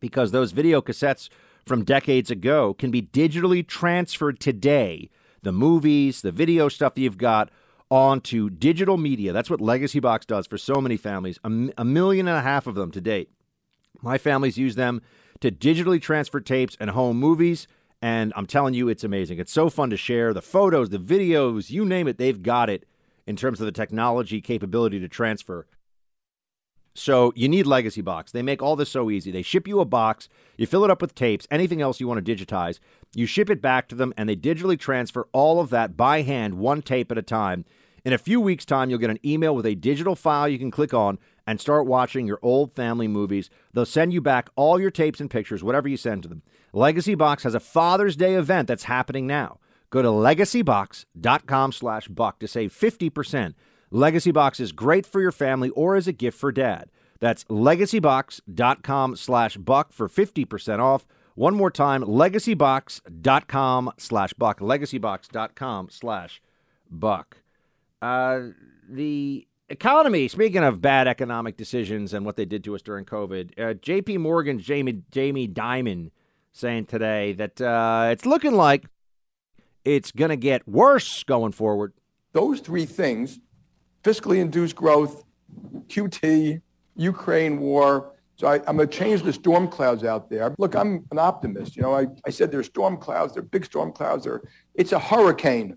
because 0.00 0.30
those 0.30 0.52
video 0.52 0.80
cassettes 0.80 1.28
from 1.68 1.84
decades 1.84 2.30
ago 2.30 2.74
can 2.74 2.90
be 2.90 3.02
digitally 3.02 3.66
transferred 3.66 4.40
today. 4.40 5.10
The 5.42 5.52
movies, 5.52 6.22
the 6.22 6.32
video 6.32 6.68
stuff 6.68 6.94
that 6.94 7.00
you've 7.00 7.18
got 7.18 7.50
onto 7.90 8.50
digital 8.50 8.96
media. 8.96 9.32
That's 9.32 9.48
what 9.48 9.60
Legacy 9.60 10.00
Box 10.00 10.26
does 10.26 10.46
for 10.46 10.58
so 10.58 10.80
many 10.80 10.96
families, 10.96 11.38
a, 11.44 11.68
a 11.78 11.84
million 11.84 12.26
and 12.26 12.36
a 12.36 12.42
half 12.42 12.66
of 12.66 12.74
them 12.74 12.90
to 12.90 13.00
date. 13.00 13.30
My 14.02 14.18
families 14.18 14.58
use 14.58 14.74
them 14.74 15.00
to 15.40 15.50
digitally 15.50 16.00
transfer 16.02 16.40
tapes 16.40 16.76
and 16.80 16.90
home 16.90 17.18
movies 17.18 17.68
and 18.00 18.32
I'm 18.36 18.46
telling 18.46 18.74
you, 18.74 18.88
it's 18.88 19.04
amazing. 19.04 19.38
It's 19.38 19.52
so 19.52 19.68
fun 19.68 19.90
to 19.90 19.96
share 19.96 20.32
the 20.32 20.42
photos, 20.42 20.90
the 20.90 20.98
videos, 20.98 21.70
you 21.70 21.84
name 21.84 22.06
it, 22.06 22.16
they've 22.16 22.42
got 22.42 22.70
it 22.70 22.86
in 23.26 23.36
terms 23.36 23.60
of 23.60 23.66
the 23.66 23.72
technology 23.72 24.40
capability 24.40 25.00
to 25.00 25.08
transfer. 25.08 25.66
So 26.98 27.32
you 27.36 27.48
need 27.48 27.66
Legacy 27.66 28.00
Box. 28.00 28.32
They 28.32 28.42
make 28.42 28.60
all 28.60 28.74
this 28.74 28.90
so 28.90 29.08
easy. 29.08 29.30
They 29.30 29.42
ship 29.42 29.68
you 29.68 29.78
a 29.78 29.84
box, 29.84 30.28
you 30.56 30.66
fill 30.66 30.84
it 30.84 30.90
up 30.90 31.00
with 31.00 31.14
tapes, 31.14 31.46
anything 31.48 31.80
else 31.80 32.00
you 32.00 32.08
want 32.08 32.24
to 32.24 32.34
digitize, 32.34 32.80
you 33.14 33.24
ship 33.24 33.48
it 33.48 33.62
back 33.62 33.88
to 33.88 33.94
them, 33.94 34.12
and 34.16 34.28
they 34.28 34.34
digitally 34.34 34.78
transfer 34.78 35.28
all 35.32 35.60
of 35.60 35.70
that 35.70 35.96
by 35.96 36.22
hand, 36.22 36.58
one 36.58 36.82
tape 36.82 37.12
at 37.12 37.18
a 37.18 37.22
time. 37.22 37.64
In 38.04 38.12
a 38.12 38.18
few 38.18 38.40
weeks' 38.40 38.64
time, 38.64 38.90
you'll 38.90 38.98
get 38.98 39.10
an 39.10 39.24
email 39.24 39.54
with 39.54 39.64
a 39.64 39.76
digital 39.76 40.16
file 40.16 40.48
you 40.48 40.58
can 40.58 40.72
click 40.72 40.92
on 40.92 41.18
and 41.46 41.60
start 41.60 41.86
watching 41.86 42.26
your 42.26 42.40
old 42.42 42.74
family 42.74 43.06
movies. 43.06 43.48
They'll 43.72 43.86
send 43.86 44.12
you 44.12 44.20
back 44.20 44.50
all 44.56 44.80
your 44.80 44.90
tapes 44.90 45.20
and 45.20 45.30
pictures, 45.30 45.62
whatever 45.62 45.88
you 45.88 45.96
send 45.96 46.24
to 46.24 46.28
them. 46.28 46.42
Legacy 46.72 47.14
Box 47.14 47.44
has 47.44 47.54
a 47.54 47.60
Father's 47.60 48.16
Day 48.16 48.34
event 48.34 48.66
that's 48.66 48.84
happening 48.84 49.26
now. 49.26 49.60
Go 49.90 50.02
to 50.02 50.08
legacybox.com 50.08 51.72
slash 51.72 52.08
buck 52.08 52.40
to 52.40 52.48
save 52.48 52.72
50%. 52.72 53.54
Legacy 53.90 54.30
Box 54.30 54.60
is 54.60 54.72
great 54.72 55.06
for 55.06 55.20
your 55.20 55.32
family 55.32 55.70
or 55.70 55.96
as 55.96 56.06
a 56.06 56.12
gift 56.12 56.38
for 56.38 56.52
dad. 56.52 56.90
That's 57.20 57.44
legacybox.com 57.44 59.16
slash 59.16 59.56
buck 59.56 59.92
for 59.92 60.08
50% 60.08 60.78
off. 60.78 61.06
One 61.34 61.54
more 61.54 61.70
time, 61.70 62.02
legacybox.com 62.02 63.92
slash 63.96 64.32
buck. 64.34 64.60
Legacybox.com 64.60 65.88
slash 65.90 66.42
buck. 66.90 67.38
Uh, 68.00 68.40
the 68.88 69.46
economy, 69.68 70.28
speaking 70.28 70.64
of 70.64 70.80
bad 70.80 71.08
economic 71.08 71.56
decisions 71.56 72.14
and 72.14 72.24
what 72.24 72.36
they 72.36 72.44
did 72.44 72.64
to 72.64 72.74
us 72.74 72.82
during 72.82 73.04
COVID, 73.04 73.52
uh, 73.58 73.74
JP 73.74 74.18
Morgan's 74.18 74.64
Jamie, 74.64 75.02
Jamie 75.10 75.48
Dimon 75.48 76.10
saying 76.52 76.86
today 76.86 77.32
that 77.34 77.60
uh, 77.60 78.08
it's 78.10 78.26
looking 78.26 78.54
like 78.54 78.86
it's 79.84 80.10
going 80.10 80.30
to 80.30 80.36
get 80.36 80.66
worse 80.66 81.22
going 81.24 81.52
forward. 81.52 81.92
Those 82.32 82.60
three 82.60 82.86
things 82.86 83.38
fiscally 84.08 84.38
induced 84.40 84.74
growth, 84.74 85.24
QT, 85.88 86.62
Ukraine 86.96 87.60
war. 87.60 88.12
So 88.36 88.46
I, 88.46 88.56
am 88.68 88.76
going 88.76 88.88
to 88.88 88.98
change 88.98 89.22
the 89.22 89.32
storm 89.32 89.68
clouds 89.68 90.02
out 90.02 90.30
there. 90.30 90.54
Look, 90.58 90.74
I'm 90.74 91.04
an 91.10 91.18
optimist. 91.18 91.76
You 91.76 91.82
know, 91.82 91.94
I, 91.94 92.06
I 92.26 92.30
said 92.30 92.50
there's 92.50 92.66
storm 92.66 92.96
clouds, 92.96 93.34
they're 93.34 93.42
big 93.42 93.66
storm 93.66 93.92
clouds. 93.92 94.24
They're, 94.24 94.40
it's 94.74 94.92
a 94.92 94.98
hurricane. 94.98 95.76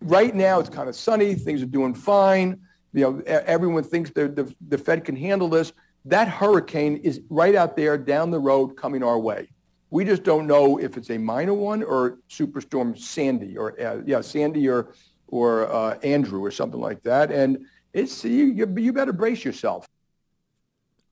Right 0.00 0.34
now, 0.34 0.60
it's 0.60 0.68
kind 0.68 0.88
of 0.88 0.94
sunny. 0.94 1.34
Things 1.34 1.62
are 1.62 1.66
doing 1.66 1.94
fine. 1.94 2.60
You 2.92 3.02
know, 3.02 3.22
everyone 3.26 3.82
thinks 3.82 4.10
the, 4.10 4.54
the 4.68 4.78
Fed 4.78 5.04
can 5.04 5.16
handle 5.16 5.48
this. 5.48 5.72
That 6.04 6.28
hurricane 6.28 6.96
is 6.98 7.20
right 7.30 7.54
out 7.54 7.76
there 7.76 7.96
down 7.98 8.30
the 8.30 8.38
road 8.38 8.76
coming 8.76 9.02
our 9.02 9.18
way. 9.18 9.48
We 9.90 10.04
just 10.04 10.22
don't 10.22 10.46
know 10.46 10.78
if 10.78 10.96
it's 10.96 11.10
a 11.10 11.18
minor 11.18 11.54
one 11.54 11.82
or 11.82 12.18
Superstorm 12.28 12.98
Sandy 12.98 13.56
or 13.56 13.80
uh, 13.80 14.00
yeah 14.06 14.22
Sandy 14.22 14.68
or 14.68 14.94
or 15.32 15.72
uh, 15.72 15.98
Andrew 16.04 16.40
or 16.44 16.52
something 16.52 16.80
like 16.80 17.02
that. 17.02 17.32
And 17.32 17.66
it's 17.92 18.24
you, 18.24 18.44
you 18.44 18.72
you 18.78 18.92
better 18.92 19.12
brace 19.12 19.44
yourself. 19.44 19.88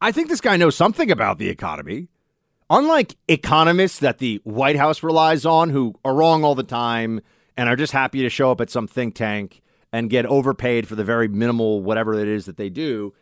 I 0.01 0.13
think 0.13 0.29
this 0.29 0.41
guy 0.41 0.57
knows 0.57 0.77
something 0.77 1.11
about 1.11 1.39
the 1.39 1.49
economy. 1.49 2.09
Unlike 2.71 3.17
economists 3.27 3.99
that 3.99 4.19
the 4.19 4.41
White 4.45 4.77
House 4.77 5.03
relies 5.03 5.45
on, 5.45 5.71
who 5.71 5.97
are 6.05 6.15
wrong 6.15 6.45
all 6.45 6.55
the 6.55 6.63
time 6.63 7.21
and 7.57 7.69
are 7.69 7.75
just 7.75 7.93
happy 7.93 8.23
to 8.23 8.29
show 8.29 8.53
up 8.53 8.61
at 8.61 8.71
some 8.71 8.87
think 8.87 9.17
tank 9.17 9.61
and 9.93 10.09
get 10.09 10.25
overpaid 10.25 10.87
for 10.87 10.95
the 10.95 11.03
very 11.03 11.27
minimal 11.27 11.83
whatever 11.83 12.15
it 12.15 12.29
is 12.29 12.47
that 12.47 12.57
they 12.57 12.71
do. 12.71 13.13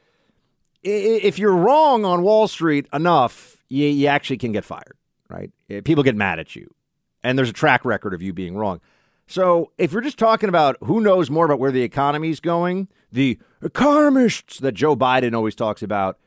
If 0.84 1.38
you're 1.38 1.56
wrong 1.56 2.04
on 2.04 2.22
Wall 2.22 2.46
Street 2.46 2.86
enough, 2.92 3.56
you, 3.70 3.86
you 3.86 4.06
actually 4.06 4.36
can 4.36 4.52
get 4.52 4.66
fired 4.66 4.98
right? 5.28 5.50
People 5.84 6.02
get 6.02 6.16
mad 6.16 6.38
at 6.38 6.56
you, 6.56 6.74
and 7.22 7.38
there's 7.38 7.50
a 7.50 7.54
track 7.54 7.84
record 7.84 8.14
of 8.14 8.22
you 8.22 8.32
being 8.32 8.56
wrong. 8.56 8.80
So 9.28 9.72
if 9.76 9.92
you're 9.92 10.00
just 10.00 10.18
talking 10.18 10.48
about 10.48 10.78
who 10.80 11.00
knows 11.00 11.30
more 11.30 11.44
about 11.44 11.60
where 11.60 11.70
the 11.70 11.82
economy's 11.82 12.40
going, 12.40 12.88
the 13.12 13.38
economists 13.62 14.58
that 14.58 14.72
Joe 14.72 14.96
Biden 14.96 15.36
always 15.36 15.54
talks 15.54 15.82
about, 15.82 16.18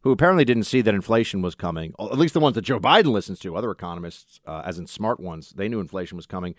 who 0.00 0.10
apparently 0.10 0.44
didn't 0.46 0.64
see 0.64 0.80
that 0.80 0.94
inflation 0.94 1.42
was 1.42 1.54
coming, 1.54 1.92
at 2.00 2.16
least 2.16 2.32
the 2.32 2.40
ones 2.40 2.54
that 2.54 2.62
Joe 2.62 2.80
Biden 2.80 3.12
listens 3.12 3.40
to, 3.40 3.56
other 3.56 3.70
economists, 3.70 4.40
uh, 4.46 4.62
as 4.64 4.78
in 4.78 4.86
smart 4.86 5.20
ones, 5.20 5.52
they 5.56 5.68
knew 5.68 5.80
inflation 5.80 6.16
was 6.16 6.26
coming. 6.26 6.54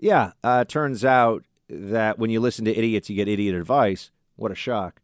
Yeah, 0.00 0.32
uh, 0.42 0.64
turns 0.64 1.04
out 1.04 1.44
that 1.68 2.18
when 2.18 2.30
you 2.30 2.40
listen 2.40 2.64
to 2.64 2.76
idiots, 2.76 3.08
you 3.08 3.14
get 3.14 3.28
idiot 3.28 3.54
advice. 3.54 4.10
What 4.34 4.50
a 4.50 4.56
shock. 4.56 5.00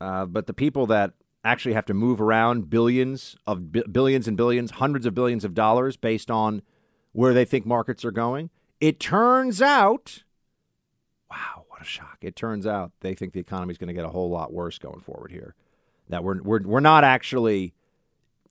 Uh, 0.00 0.26
but 0.26 0.48
the 0.48 0.54
people 0.54 0.86
that 0.86 1.12
actually 1.44 1.74
have 1.74 1.86
to 1.86 1.94
move 1.94 2.20
around 2.20 2.68
billions 2.68 3.36
of 3.46 3.70
billions 3.70 4.26
and 4.26 4.36
billions, 4.36 4.72
hundreds 4.72 5.06
of 5.06 5.14
billions 5.14 5.44
of 5.44 5.54
dollars 5.54 5.96
based 5.96 6.32
on 6.32 6.62
where 7.12 7.34
they 7.34 7.44
think 7.44 7.64
markets 7.64 8.04
are 8.04 8.10
going. 8.10 8.50
It 8.82 8.98
turns 8.98 9.62
out, 9.62 10.24
wow, 11.30 11.66
what 11.68 11.80
a 11.80 11.84
shock! 11.84 12.18
It 12.20 12.34
turns 12.34 12.66
out 12.66 12.90
they 12.98 13.14
think 13.14 13.32
the 13.32 13.38
economy 13.38 13.70
is 13.70 13.78
going 13.78 13.86
to 13.86 13.94
get 13.94 14.04
a 14.04 14.08
whole 14.08 14.28
lot 14.28 14.52
worse 14.52 14.76
going 14.76 14.98
forward 14.98 15.30
here. 15.30 15.54
That 16.08 16.24
we're 16.24 16.42
we're 16.42 16.62
we're 16.62 16.80
not 16.80 17.04
actually 17.04 17.74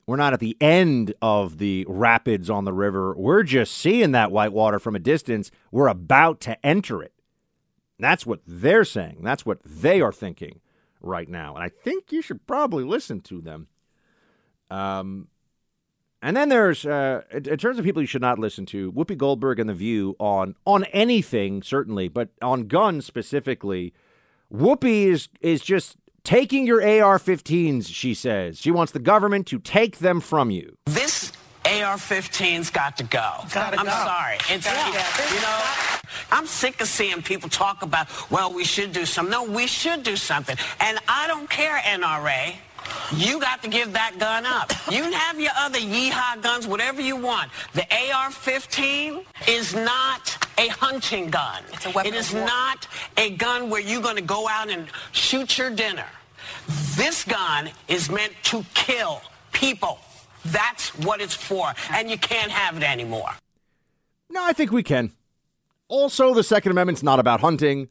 we're 0.07 0.15
not 0.15 0.31
at 0.31 0.39
the 0.39 0.55
end 0.61 1.13
of 1.21 1.57
the 1.57 1.85
rapids 1.89 2.49
on 2.49 2.63
the 2.63 2.71
river. 2.71 3.13
We're 3.13 3.43
just 3.43 3.73
seeing 3.73 4.13
that 4.13 4.31
white 4.31 4.53
water 4.53 4.79
from 4.79 4.95
a 4.95 4.99
distance. 4.99 5.51
We're 5.69 5.89
about 5.89 6.39
to 6.41 6.65
enter 6.65 7.03
it. 7.03 7.11
That's 7.99 8.25
what 8.25 8.39
they're 8.47 8.85
saying. 8.85 9.23
That's 9.23 9.45
what 9.45 9.61
they 9.65 9.99
are 9.99 10.13
thinking 10.13 10.61
right 11.01 11.27
now. 11.27 11.55
And 11.55 11.63
I 11.65 11.67
think 11.67 12.13
you 12.13 12.21
should 12.21 12.47
probably 12.47 12.85
listen 12.85 13.19
to 13.23 13.41
them. 13.41 13.67
Um, 14.69 15.27
and 16.21 16.37
then 16.37 16.49
there's, 16.49 16.85
uh, 16.85 17.21
in, 17.31 17.47
in, 17.47 17.57
terms 17.57 17.79
of 17.79 17.85
people 17.85 18.01
you 18.01 18.07
should 18.07 18.21
not 18.21 18.39
listen 18.39 18.65
to, 18.67 18.91
Whoopi 18.91 19.17
Goldberg 19.17 19.59
and 19.59 19.69
The 19.69 19.73
View 19.73 20.15
on 20.19 20.55
on 20.65 20.83
anything 20.85 21.63
certainly, 21.63 22.07
but 22.07 22.29
on 22.41 22.67
guns 22.67 23.05
specifically. 23.05 23.93
Whoopi 24.53 25.05
is 25.05 25.29
is 25.39 25.61
just 25.61 25.95
taking 26.23 26.67
your 26.67 26.81
AR-15s. 26.81 27.87
She 27.87 28.13
says 28.13 28.59
she 28.59 28.71
wants 28.71 28.91
the 28.91 28.99
government 28.99 29.47
to 29.47 29.59
take 29.59 29.99
them 29.99 30.19
from 30.19 30.51
you. 30.51 30.77
This 30.85 31.31
AR-15's 31.65 32.69
got 32.69 32.97
to 32.97 33.03
go. 33.03 33.31
Gotta 33.53 33.79
I'm 33.79 33.85
go. 33.85 33.91
sorry. 33.91 34.37
It's 34.49 34.65
yeah. 34.65 35.33
you 35.33 35.41
know. 35.41 35.91
I'm 36.31 36.47
sick 36.47 36.81
of 36.81 36.87
seeing 36.87 37.21
people 37.21 37.49
talk 37.49 37.81
about, 37.83 38.07
well, 38.31 38.53
we 38.53 38.63
should 38.63 38.91
do 38.91 39.05
something. 39.05 39.31
No, 39.31 39.43
we 39.43 39.67
should 39.67 40.03
do 40.03 40.15
something. 40.15 40.57
And 40.79 40.97
I 41.07 41.27
don't 41.27 41.49
care, 41.49 41.77
NRA. 41.79 42.55
You 43.15 43.39
got 43.39 43.61
to 43.63 43.69
give 43.69 43.91
that 43.93 44.17
gun 44.19 44.45
up. 44.45 44.71
You 44.89 45.01
can 45.01 45.11
have 45.11 45.39
your 45.39 45.51
other 45.57 45.79
yeehaw 45.79 46.41
guns, 46.41 46.65
whatever 46.65 47.01
you 47.01 47.17
want. 47.17 47.51
The 47.73 47.81
AR-15 47.81 49.25
is 49.47 49.75
not 49.75 50.37
a 50.57 50.69
hunting 50.69 51.29
gun. 51.29 51.63
It's 51.73 51.85
a 51.85 51.91
weapon 51.91 52.13
It 52.13 52.17
is 52.17 52.33
not 52.33 52.87
a 53.17 53.31
gun 53.31 53.69
where 53.69 53.81
you're 53.81 54.01
going 54.01 54.15
to 54.15 54.21
go 54.21 54.47
out 54.47 54.69
and 54.69 54.87
shoot 55.11 55.57
your 55.57 55.69
dinner. 55.69 56.05
This 56.95 57.25
gun 57.25 57.69
is 57.87 58.09
meant 58.09 58.33
to 58.43 58.63
kill 58.73 59.21
people. 59.51 59.99
That's 60.45 60.89
what 60.99 61.21
it's 61.21 61.35
for, 61.35 61.73
and 61.91 62.09
you 62.09 62.17
can't 62.17 62.51
have 62.51 62.77
it 62.77 62.83
anymore. 62.83 63.31
No, 64.29 64.43
I 64.43 64.53
think 64.53 64.71
we 64.71 64.83
can. 64.83 65.11
Also, 65.87 66.33
the 66.33 66.43
Second 66.43 66.71
Amendment's 66.71 67.03
not 67.03 67.19
about 67.19 67.41
hunting. 67.41 67.89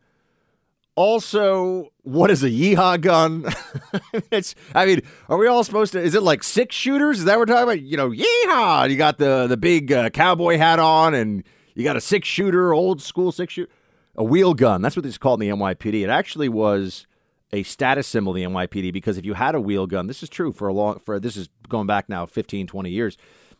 Also, 0.97 1.93
what 2.03 2.31
is 2.31 2.43
a 2.43 2.51
yeehaw 2.51 3.01
gun? 3.01 3.47
it's. 4.31 4.55
I 4.75 4.87
mean, 4.87 5.03
are 5.29 5.39
we 5.39 5.47
all 5.47 5.65
supposed 5.65 5.93
to? 5.93 6.01
Is 6.01 6.15
it 6.15 6.23
like 6.23 6.43
six 6.43 6.75
shooters? 6.75 7.21
Is 7.21 7.25
that 7.25 7.39
what 7.39 7.49
we're 7.49 7.55
talking 7.55 7.63
about? 7.63 7.81
You 7.81 7.97
know, 7.97 8.11
yeehaw! 8.11 8.91
You 8.91 8.97
got 8.97 9.19
the 9.19 9.47
the 9.47 9.57
big 9.57 9.93
uh, 9.93 10.11
cowboy 10.11 10.59
hat 10.59 10.79
on, 10.79 11.15
and 11.15 11.45
you 11.75 11.85
got 11.85 11.97
a 11.97 12.01
six 12.01 12.27
shooter, 12.29 12.75
old 12.75 13.01
school 13.01 13.33
six 13.33 13.53
shooter, 13.55 13.71
a 14.17 14.25
wheel 14.25 14.53
gun. 14.53 14.83
That's 14.83 14.97
what 14.97 15.07
it's 15.07 15.19
called 15.19 15.43
in 15.43 15.49
the 15.49 15.57
NYPD. 15.57 16.03
It 16.03 16.11
actually 16.11 16.49
was 16.49 17.07
a 17.53 17.63
status 17.63 18.07
symbol 18.07 18.35
in 18.35 18.53
the 18.53 18.59
NYPD 18.59 18.93
because 18.93 19.19
if 19.19 19.25
you 19.25 19.35
had 19.35 19.55
a 19.55 19.61
wheel 19.61 19.87
gun, 19.87 20.07
this 20.07 20.23
is 20.23 20.29
true 20.29 20.53
for 20.53 20.69
a 20.69 20.73
long 20.73 20.99
for 20.99 21.19
this 21.19 21.37
is 21.37 21.49
going 21.69 21.87
back 21.87 22.09
now 22.09 22.27
15, 22.27 22.67
20 22.67 22.91
years. 22.91 23.17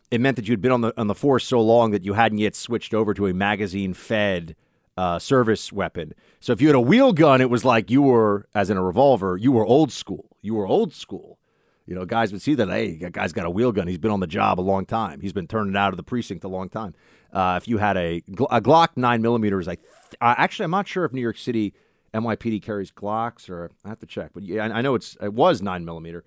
It 0.09 0.19
meant 0.19 0.35
that 0.35 0.47
you'd 0.47 0.61
been 0.61 0.71
on 0.71 0.81
the 0.81 0.93
on 0.99 1.07
the 1.07 1.15
force 1.15 1.45
so 1.45 1.61
long 1.61 1.91
that 1.91 2.03
you 2.03 2.13
hadn't 2.13 2.39
yet 2.39 2.55
switched 2.55 2.93
over 2.93 3.13
to 3.13 3.27
a 3.27 3.33
magazine 3.33 3.93
fed 3.93 4.55
uh, 4.97 5.19
service 5.19 5.71
weapon. 5.71 6.13
So 6.39 6.53
if 6.53 6.61
you 6.61 6.67
had 6.67 6.75
a 6.75 6.81
wheel 6.81 7.13
gun, 7.13 7.41
it 7.41 7.49
was 7.49 7.63
like 7.65 7.89
you 7.89 8.01
were, 8.01 8.47
as 8.53 8.69
in 8.69 8.77
a 8.77 8.83
revolver, 8.83 9.37
you 9.37 9.51
were 9.51 9.65
old 9.65 9.91
school. 9.91 10.37
You 10.41 10.55
were 10.55 10.67
old 10.67 10.93
school. 10.93 11.39
You 11.85 11.95
know, 11.95 12.05
guys 12.05 12.31
would 12.31 12.41
see 12.41 12.53
that. 12.55 12.69
Hey, 12.69 12.97
that 12.97 13.11
guy's 13.11 13.33
got 13.33 13.45
a 13.45 13.49
wheel 13.49 13.71
gun. 13.71 13.87
He's 13.87 13.97
been 13.97 14.11
on 14.11 14.19
the 14.19 14.27
job 14.27 14.59
a 14.59 14.61
long 14.61 14.85
time. 14.85 15.19
He's 15.21 15.33
been 15.33 15.47
turning 15.47 15.75
out 15.75 15.93
of 15.93 15.97
the 15.97 16.03
precinct 16.03 16.43
a 16.43 16.47
long 16.47 16.69
time. 16.69 16.93
Uh, 17.33 17.59
if 17.61 17.67
you 17.67 17.77
had 17.77 17.97
a, 17.97 18.23
a 18.49 18.61
Glock 18.61 18.89
nine 18.95 19.21
millimeters, 19.21 19.67
I 19.67 19.75
th- 19.75 19.87
uh, 20.19 20.35
actually 20.37 20.65
I'm 20.65 20.71
not 20.71 20.87
sure 20.87 21.05
if 21.05 21.13
New 21.13 21.21
York 21.21 21.37
City 21.37 21.73
NYPD 22.13 22.61
carries 22.61 22.91
Glocks 22.91 23.49
or 23.49 23.71
I 23.85 23.89
have 23.89 23.99
to 23.99 24.05
check, 24.05 24.31
but 24.33 24.43
yeah, 24.43 24.65
I, 24.65 24.79
I 24.79 24.81
know 24.81 24.95
it's 24.95 25.17
it 25.21 25.33
was 25.33 25.61
nine 25.61 25.85
millimeter. 25.85 26.23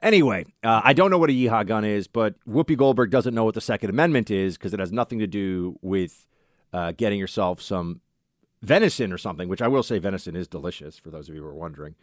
Anyway, 0.00 0.44
uh, 0.62 0.80
I 0.84 0.92
don't 0.92 1.10
know 1.10 1.18
what 1.18 1.30
a 1.30 1.32
yeehaw 1.32 1.66
gun 1.66 1.84
is, 1.84 2.06
but 2.06 2.34
Whoopi 2.46 2.76
Goldberg 2.76 3.10
doesn't 3.10 3.34
know 3.34 3.44
what 3.44 3.54
the 3.54 3.60
Second 3.60 3.90
Amendment 3.90 4.30
is 4.30 4.56
because 4.56 4.74
it 4.74 4.80
has 4.80 4.92
nothing 4.92 5.18
to 5.20 5.26
do 5.26 5.78
with 5.80 6.26
uh, 6.72 6.92
getting 6.92 7.18
yourself 7.18 7.62
some 7.62 8.00
venison 8.64 9.12
or 9.12 9.18
something, 9.18 9.48
which 9.48 9.62
I 9.62 9.68
will 9.68 9.82
say 9.82 9.98
venison 9.98 10.34
is 10.34 10.48
delicious 10.48 10.98
for 10.98 11.10
those 11.10 11.28
of 11.28 11.34
you 11.34 11.42
who 11.42 11.48
are 11.48 11.54
wondering. 11.54 11.94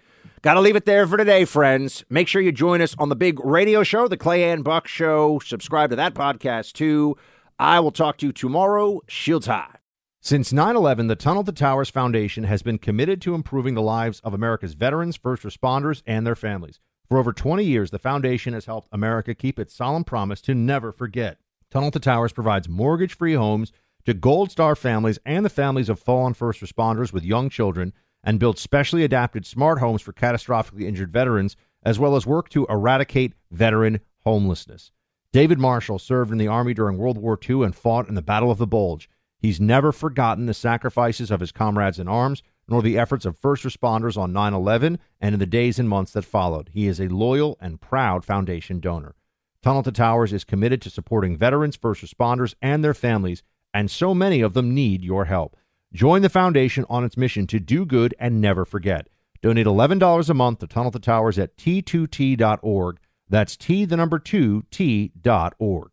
Got 0.41 0.53
to 0.55 0.61
leave 0.61 0.75
it 0.75 0.85
there 0.85 1.05
for 1.07 1.17
today, 1.17 1.45
friends. 1.45 2.03
Make 2.09 2.27
sure 2.27 2.41
you 2.41 2.51
join 2.51 2.81
us 2.81 2.95
on 2.97 3.09
the 3.09 3.15
big 3.15 3.39
radio 3.43 3.83
show, 3.83 4.07
the 4.07 4.17
Clay 4.17 4.49
and 4.49 4.63
Buck 4.63 4.87
Show. 4.87 5.39
Subscribe 5.39 5.89
to 5.89 5.95
that 5.95 6.13
podcast 6.13 6.73
too. 6.73 7.17
I 7.59 7.79
will 7.79 7.91
talk 7.91 8.17
to 8.17 8.27
you 8.27 8.31
tomorrow. 8.31 9.01
Shields 9.07 9.47
high. 9.47 9.75
Since 10.23 10.53
9 10.53 10.75
11, 10.75 11.07
the 11.07 11.15
Tunnel 11.15 11.43
to 11.43 11.51
Towers 11.51 11.89
Foundation 11.89 12.43
has 12.43 12.61
been 12.61 12.77
committed 12.77 13.21
to 13.23 13.33
improving 13.33 13.73
the 13.73 13.81
lives 13.81 14.19
of 14.19 14.35
America's 14.35 14.75
veterans, 14.75 15.17
first 15.17 15.41
responders, 15.43 16.03
and 16.05 16.27
their 16.27 16.35
families. 16.35 16.79
For 17.09 17.17
over 17.17 17.33
20 17.33 17.63
years, 17.63 17.89
the 17.89 17.99
foundation 17.99 18.53
has 18.53 18.65
helped 18.65 18.87
America 18.91 19.33
keep 19.33 19.59
its 19.59 19.73
solemn 19.73 20.03
promise 20.03 20.39
to 20.41 20.53
never 20.53 20.91
forget. 20.91 21.39
Tunnel 21.71 21.91
to 21.91 21.99
Towers 21.99 22.33
provides 22.33 22.69
mortgage 22.69 23.17
free 23.17 23.33
homes 23.33 23.71
to 24.05 24.13
Gold 24.13 24.51
Star 24.51 24.75
families 24.75 25.19
and 25.25 25.45
the 25.45 25.49
families 25.49 25.89
of 25.89 25.99
fallen 25.99 26.33
first 26.33 26.61
responders 26.61 27.13
with 27.13 27.23
young 27.23 27.49
children 27.49 27.93
and 28.23 28.39
build 28.39 28.57
specially 28.57 29.03
adapted 29.03 29.45
smart 29.45 29.79
homes 29.79 30.01
for 30.01 30.13
catastrophically 30.13 30.83
injured 30.83 31.11
veterans, 31.11 31.55
as 31.83 31.97
well 31.97 32.15
as 32.15 32.25
work 32.25 32.49
to 32.49 32.65
eradicate 32.69 33.33
veteran 33.51 33.99
homelessness. 34.23 34.91
David 35.33 35.59
Marshall 35.59 35.97
served 35.97 36.31
in 36.31 36.37
the 36.37 36.47
Army 36.47 36.73
during 36.73 36.97
World 36.97 37.17
War 37.17 37.39
II 37.49 37.63
and 37.63 37.75
fought 37.75 38.09
in 38.09 38.15
the 38.15 38.21
Battle 38.21 38.51
of 38.51 38.57
the 38.57 38.67
Bulge. 38.67 39.09
He's 39.39 39.59
never 39.59 39.91
forgotten 39.91 40.45
the 40.45 40.53
sacrifices 40.53 41.31
of 41.31 41.39
his 41.39 41.51
comrades 41.51 41.99
in 41.99 42.07
arms, 42.07 42.43
nor 42.67 42.81
the 42.81 42.97
efforts 42.99 43.25
of 43.25 43.37
first 43.37 43.63
responders 43.63 44.17
on 44.17 44.31
9 44.33 44.53
11 44.53 44.99
and 45.19 45.33
in 45.33 45.39
the 45.39 45.45
days 45.45 45.79
and 45.79 45.89
months 45.89 46.11
that 46.13 46.25
followed. 46.25 46.69
He 46.73 46.87
is 46.87 46.99
a 46.99 47.07
loyal 47.07 47.57
and 47.59 47.81
proud 47.81 48.23
foundation 48.23 48.79
donor. 48.79 49.15
Tunnel 49.63 49.83
to 49.83 49.91
Towers 49.91 50.33
is 50.33 50.43
committed 50.43 50.81
to 50.81 50.89
supporting 50.89 51.37
veterans, 51.37 51.75
first 51.75 52.03
responders, 52.03 52.55
and 52.61 52.83
their 52.83 52.93
families, 52.93 53.43
and 53.73 53.89
so 53.89 54.13
many 54.13 54.41
of 54.41 54.53
them 54.53 54.73
need 54.73 55.03
your 55.03 55.25
help. 55.25 55.55
Join 55.93 56.21
the 56.21 56.29
foundation 56.29 56.85
on 56.89 57.03
its 57.03 57.17
mission 57.17 57.47
to 57.47 57.59
do 57.59 57.85
good 57.85 58.15
and 58.19 58.39
never 58.39 58.65
forget. 58.65 59.07
Donate 59.41 59.65
$11 59.65 60.29
a 60.29 60.33
month 60.33 60.59
to 60.59 60.67
Tunnel 60.67 60.91
to 60.91 60.99
Towers 60.99 61.37
at 61.39 61.57
t2t.org. 61.57 62.99
That's 63.27 63.57
T, 63.57 63.85
the 63.85 63.97
number 63.97 64.19
2, 64.19 64.65
T.org. 64.71 65.91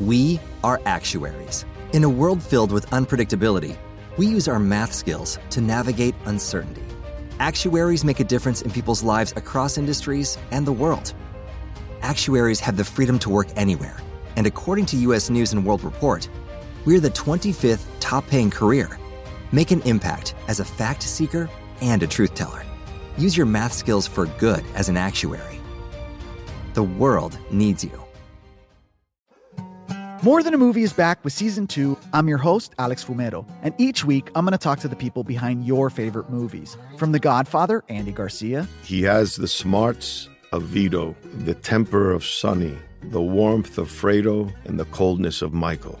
We 0.00 0.40
are 0.62 0.80
actuaries. 0.84 1.64
In 1.92 2.04
a 2.04 2.08
world 2.08 2.42
filled 2.42 2.72
with 2.72 2.86
unpredictability, 2.90 3.76
we 4.16 4.26
use 4.26 4.48
our 4.48 4.58
math 4.58 4.92
skills 4.92 5.38
to 5.50 5.60
navigate 5.60 6.14
uncertainty. 6.26 6.82
Actuaries 7.40 8.04
make 8.04 8.20
a 8.20 8.24
difference 8.24 8.62
in 8.62 8.70
people's 8.70 9.02
lives 9.02 9.32
across 9.36 9.76
industries 9.76 10.38
and 10.50 10.66
the 10.66 10.72
world. 10.72 11.14
Actuaries 12.00 12.60
have 12.60 12.76
the 12.76 12.84
freedom 12.84 13.18
to 13.18 13.30
work 13.30 13.48
anywhere, 13.56 13.96
and 14.36 14.46
according 14.46 14.86
to 14.86 14.96
US 14.96 15.30
News 15.30 15.52
and 15.52 15.64
World 15.64 15.82
Report, 15.82 16.28
we're 16.84 17.00
the 17.00 17.10
25th 17.10 17.84
top 18.00 18.26
paying 18.26 18.50
career. 18.50 18.98
Make 19.52 19.70
an 19.70 19.82
impact 19.82 20.34
as 20.48 20.60
a 20.60 20.64
fact 20.64 21.02
seeker 21.02 21.48
and 21.80 22.02
a 22.02 22.06
truth 22.06 22.34
teller. 22.34 22.64
Use 23.16 23.36
your 23.36 23.46
math 23.46 23.72
skills 23.72 24.06
for 24.06 24.26
good 24.26 24.64
as 24.74 24.88
an 24.88 24.96
actuary. 24.96 25.60
The 26.74 26.82
world 26.82 27.38
needs 27.50 27.84
you. 27.84 28.04
More 30.24 30.42
Than 30.42 30.54
a 30.54 30.58
Movie 30.58 30.82
is 30.82 30.94
back 30.94 31.22
with 31.22 31.34
season 31.34 31.66
two. 31.66 31.98
I'm 32.14 32.28
your 32.28 32.38
host, 32.38 32.74
Alex 32.78 33.04
Fumero, 33.04 33.46
and 33.62 33.74
each 33.76 34.06
week 34.06 34.30
I'm 34.34 34.46
going 34.46 34.52
to 34.52 34.58
talk 34.58 34.78
to 34.80 34.88
the 34.88 34.96
people 34.96 35.22
behind 35.22 35.66
your 35.66 35.90
favorite 35.90 36.30
movies. 36.30 36.78
From 36.96 37.12
The 37.12 37.18
Godfather, 37.18 37.84
Andy 37.90 38.10
Garcia, 38.10 38.66
He 38.82 39.02
has 39.02 39.36
the 39.36 39.46
smarts 39.46 40.30
of 40.50 40.62
Vito, 40.62 41.14
the 41.44 41.52
temper 41.52 42.10
of 42.10 42.24
Sonny, 42.24 42.78
the 43.02 43.20
warmth 43.20 43.76
of 43.76 43.88
Fredo, 43.88 44.50
and 44.64 44.80
the 44.80 44.86
coldness 44.86 45.42
of 45.42 45.52
Michael. 45.52 46.00